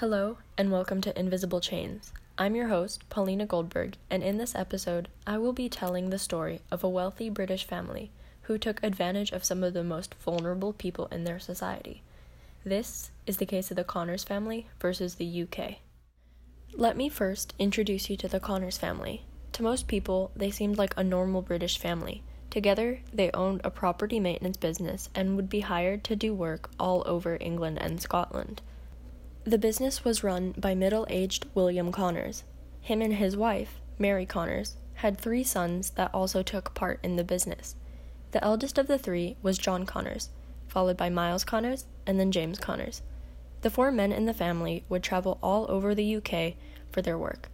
[0.00, 2.12] Hello, and welcome to Invisible Chains.
[2.36, 6.60] I'm your host, Paulina Goldberg, and in this episode, I will be telling the story
[6.70, 8.10] of a wealthy British family
[8.42, 12.02] who took advantage of some of the most vulnerable people in their society.
[12.62, 15.76] This is the case of the Connors family versus the UK.
[16.74, 19.22] Let me first introduce you to the Connors family.
[19.52, 22.22] To most people, they seemed like a normal British family.
[22.50, 27.02] Together, they owned a property maintenance business and would be hired to do work all
[27.06, 28.60] over England and Scotland.
[29.46, 32.42] The business was run by middle aged William Connors.
[32.80, 37.22] Him and his wife, Mary Connors, had three sons that also took part in the
[37.22, 37.76] business.
[38.32, 40.30] The eldest of the three was John Connors,
[40.66, 43.02] followed by Miles Connors, and then James Connors.
[43.62, 46.54] The four men in the family would travel all over the UK
[46.90, 47.48] for their work.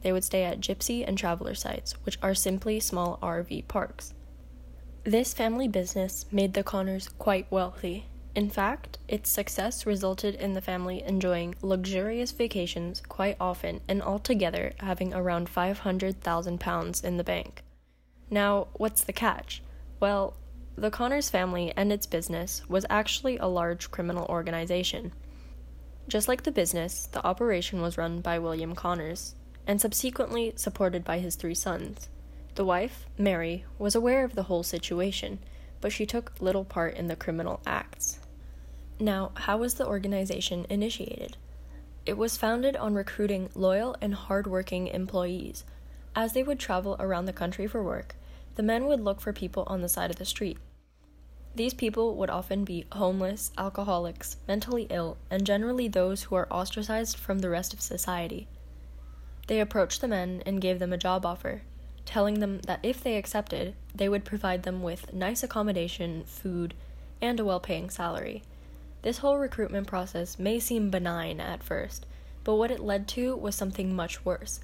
[0.00, 4.14] They would stay at gypsy and traveler sites, which are simply small RV parks.
[5.04, 10.60] This family business made the Connors quite wealthy, in fact, its success resulted in the
[10.60, 17.62] family enjoying luxurious vacations quite often and altogether having around £500,000 in the bank.
[18.30, 19.62] Now, what's the catch?
[20.00, 20.34] Well,
[20.76, 25.12] the Connors family and its business was actually a large criminal organization.
[26.08, 31.20] Just like the business, the operation was run by William Connors, and subsequently supported by
[31.20, 32.08] his three sons.
[32.56, 35.38] The wife, Mary, was aware of the whole situation,
[35.80, 38.18] but she took little part in the criminal acts.
[39.00, 41.36] Now, how was the organization initiated?
[42.06, 45.64] It was founded on recruiting loyal and hardworking employees.
[46.14, 48.14] As they would travel around the country for work,
[48.54, 50.58] the men would look for people on the side of the street.
[51.56, 57.16] These people would often be homeless, alcoholics, mentally ill, and generally those who are ostracized
[57.16, 58.46] from the rest of society.
[59.46, 61.62] They approached the men and gave them a job offer,
[62.06, 66.74] telling them that if they accepted, they would provide them with nice accommodation, food,
[67.20, 68.42] and a well paying salary.
[69.04, 72.06] This whole recruitment process may seem benign at first,
[72.42, 74.60] but what it led to was something much worse.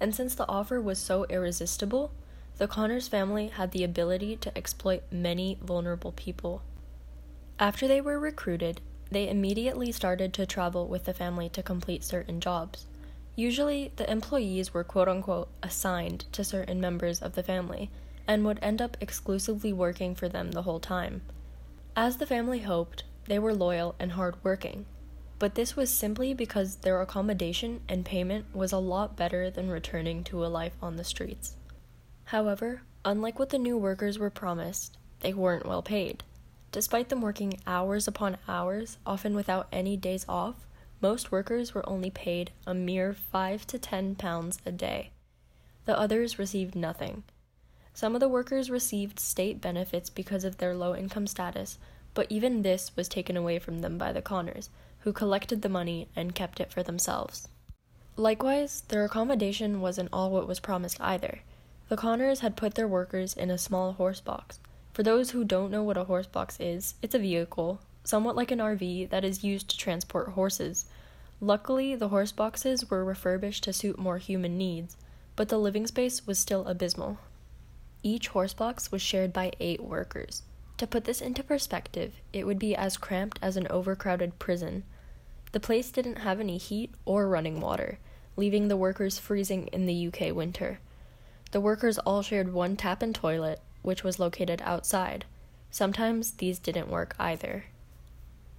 [0.00, 2.10] And since the offer was so irresistible,
[2.56, 6.62] the Connors family had the ability to exploit many vulnerable people.
[7.58, 12.40] After they were recruited, they immediately started to travel with the family to complete certain
[12.40, 12.86] jobs.
[13.36, 17.90] Usually, the employees were quote unquote assigned to certain members of the family
[18.26, 21.20] and would end up exclusively working for them the whole time.
[21.94, 24.86] As the family hoped, they were loyal and hardworking,
[25.38, 30.22] but this was simply because their accommodation and payment was a lot better than returning
[30.24, 31.56] to a life on the streets.
[32.26, 36.22] However, unlike what the new workers were promised, they weren't well paid.
[36.70, 40.66] Despite them working hours upon hours, often without any days off,
[41.00, 45.10] most workers were only paid a mere 5 to 10 pounds a day.
[45.84, 47.24] The others received nothing.
[47.92, 51.78] Some of the workers received state benefits because of their low income status,
[52.14, 56.08] but even this was taken away from them by the Connors, who collected the money
[56.14, 57.48] and kept it for themselves.
[58.16, 61.40] Likewise, their accommodation wasn't all what was promised either.
[61.88, 64.60] The Connors had put their workers in a small horse box.
[64.92, 68.50] For those who don't know what a horse box is, it's a vehicle, somewhat like
[68.50, 70.84] an RV, that is used to transport horses.
[71.40, 74.96] Luckily, the horse boxes were refurbished to suit more human needs,
[75.34, 77.18] but the living space was still abysmal.
[78.02, 80.42] Each horse box was shared by eight workers.
[80.78, 84.84] To put this into perspective, it would be as cramped as an overcrowded prison.
[85.52, 87.98] The place didn't have any heat or running water,
[88.36, 90.80] leaving the workers freezing in the UK winter.
[91.52, 95.26] The workers all shared one tap and toilet, which was located outside.
[95.70, 97.64] Sometimes these didn't work either.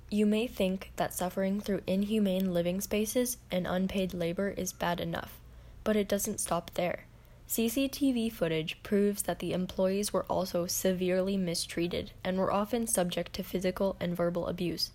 [0.10, 5.40] You may think that suffering through inhumane living spaces and unpaid labor is bad enough,
[5.84, 7.06] but it doesn't stop there.
[7.54, 13.44] CCTV footage proves that the employees were also severely mistreated and were often subject to
[13.44, 14.90] physical and verbal abuse.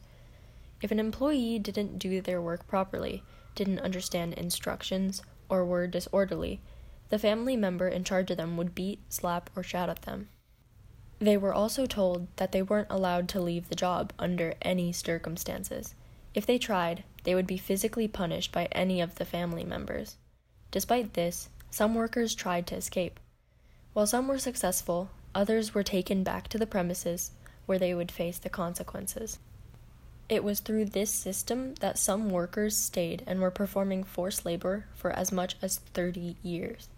[0.83, 3.23] If an employee didn't do their work properly,
[3.55, 6.61] didn't understand instructions, or were disorderly,
[7.11, 10.29] the family member in charge of them would beat, slap, or shout at them.
[11.21, 15.95] They were also told that they weren't allowed to leave the job under any circumstances.
[16.35, 20.17] If they tried, they would be physically punished by any of the family members.
[20.73, 23.21] Despite this, some workers tried to escape.
[23.93, 27.33] While some were successful, others were taken back to the premises
[27.67, 29.39] where they would face the consequences.
[30.29, 35.11] It was through this system that some workers stayed and were performing forced labor for
[35.11, 36.89] as much as 30 years.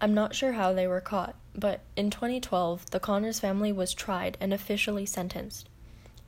[0.00, 4.36] I'm not sure how they were caught, but in 2012, the Connors family was tried
[4.40, 5.68] and officially sentenced.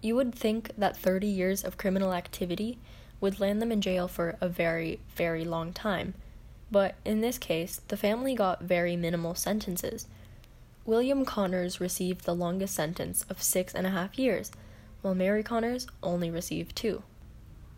[0.00, 2.78] You would think that 30 years of criminal activity
[3.20, 6.14] would land them in jail for a very, very long time
[6.70, 10.06] but in this case, the family got very minimal sentences.
[10.85, 14.50] William Connors received the longest sentence of six and a half years,
[15.03, 17.03] while Mary Connors only received two.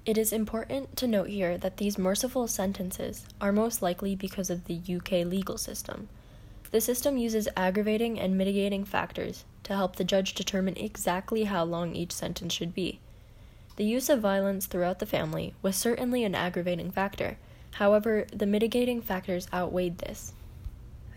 [0.07, 4.65] It is important to note here that these merciful sentences are most likely because of
[4.65, 6.09] the UK legal system.
[6.71, 11.95] The system uses aggravating and mitigating factors to help the judge determine exactly how long
[11.95, 13.01] each sentence should be.
[13.77, 17.39] The use of violence throughout the family was certainly an aggravating factor,
[17.73, 20.33] however, the mitigating factors outweighed this.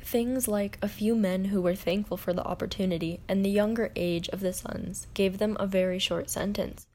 [0.02, 4.28] Things like a few men who were thankful for the opportunity and the younger age
[4.30, 6.86] of the sons gave them a very short sentence.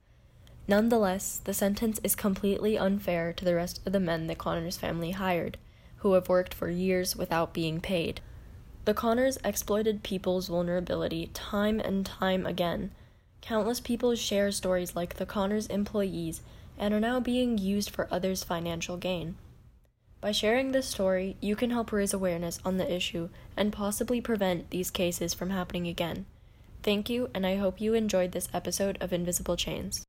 [0.68, 5.12] Nonetheless, the sentence is completely unfair to the rest of the men the Connors family
[5.12, 5.56] hired,
[5.96, 8.20] who have worked for years without being paid.
[8.84, 12.90] The Connors exploited people's vulnerability time and time again.
[13.40, 16.42] Countless people share stories like the Connors employees
[16.76, 19.36] and are now being used for others' financial gain.
[20.20, 24.70] By sharing this story, you can help raise awareness on the issue and possibly prevent
[24.70, 26.26] these cases from happening again.
[26.82, 30.07] Thank you, and I hope you enjoyed this episode of Invisible Chains.